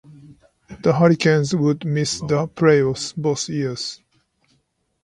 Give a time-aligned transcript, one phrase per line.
[0.81, 4.01] The Hurricanes would miss the playoffs both years.